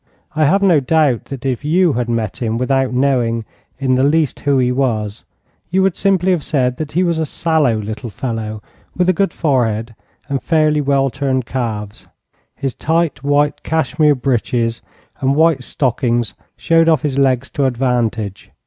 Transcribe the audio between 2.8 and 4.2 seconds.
knowing in the